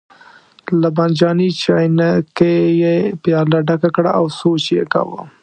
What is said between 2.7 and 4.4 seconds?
یې پیاله ډکه کړه او